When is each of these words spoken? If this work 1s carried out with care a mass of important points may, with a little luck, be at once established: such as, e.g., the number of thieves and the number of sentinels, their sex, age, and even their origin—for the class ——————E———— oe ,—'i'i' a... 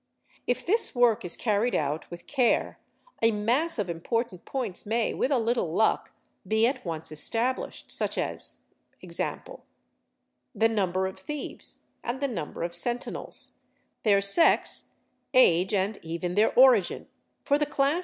If 0.47 0.65
this 0.65 0.95
work 0.95 1.21
1s 1.21 1.37
carried 1.37 1.75
out 1.75 2.09
with 2.09 2.25
care 2.25 2.79
a 3.21 3.29
mass 3.29 3.77
of 3.77 3.87
important 3.87 4.45
points 4.45 4.83
may, 4.83 5.13
with 5.13 5.29
a 5.29 5.37
little 5.37 5.71
luck, 5.75 6.11
be 6.47 6.65
at 6.65 6.83
once 6.83 7.11
established: 7.11 7.91
such 7.91 8.17
as, 8.17 8.61
e.g., 9.01 9.23
the 10.55 10.67
number 10.69 11.05
of 11.05 11.19
thieves 11.19 11.83
and 12.03 12.19
the 12.19 12.27
number 12.27 12.63
of 12.63 12.73
sentinels, 12.75 13.57
their 14.01 14.21
sex, 14.21 14.89
age, 15.35 15.71
and 15.71 15.99
even 16.01 16.33
their 16.33 16.51
origin—for 16.57 17.59
the 17.59 17.67
class 17.67 17.89
——————E———— 17.89 17.89
oe 17.89 17.89
,—'i'i' 17.89 17.99
a... 17.99 17.99